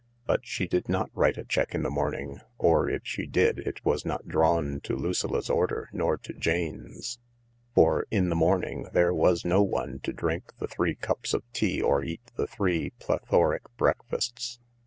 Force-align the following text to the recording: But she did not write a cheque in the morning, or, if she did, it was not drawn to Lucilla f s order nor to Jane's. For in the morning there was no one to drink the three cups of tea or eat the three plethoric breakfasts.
But 0.25 0.39
she 0.47 0.67
did 0.67 0.89
not 0.89 1.11
write 1.13 1.37
a 1.37 1.43
cheque 1.45 1.75
in 1.75 1.83
the 1.83 1.91
morning, 1.91 2.39
or, 2.57 2.89
if 2.89 3.01
she 3.03 3.27
did, 3.27 3.59
it 3.59 3.85
was 3.85 4.03
not 4.03 4.27
drawn 4.27 4.79
to 4.81 4.95
Lucilla 4.95 5.37
f 5.37 5.43
s 5.43 5.49
order 5.51 5.89
nor 5.93 6.17
to 6.17 6.33
Jane's. 6.33 7.19
For 7.75 8.07
in 8.09 8.29
the 8.29 8.35
morning 8.35 8.87
there 8.93 9.13
was 9.13 9.45
no 9.45 9.61
one 9.61 9.99
to 9.99 10.11
drink 10.11 10.53
the 10.57 10.67
three 10.67 10.95
cups 10.95 11.35
of 11.35 11.43
tea 11.53 11.83
or 11.83 12.03
eat 12.03 12.31
the 12.35 12.47
three 12.47 12.93
plethoric 12.99 13.61
breakfasts. 13.77 14.59